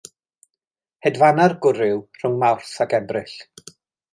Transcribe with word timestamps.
Hedfana'r 1.09 1.55
gwryw 1.67 2.01
rhwng 2.21 2.39
Mawrth 2.45 2.75
ac 2.87 2.97
Ebrill. 3.03 3.37